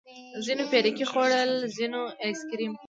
[0.45, 2.73] ځينو پيركي خوړل ځينو ايس کريم.